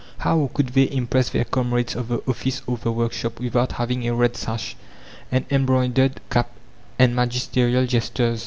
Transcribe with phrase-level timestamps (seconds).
[0.17, 4.15] How could they impress their comrades of the office or the workshop without having a
[4.15, 4.75] red sash,
[5.31, 6.49] an embroidered cap,
[6.97, 8.39] and magisterial gestures!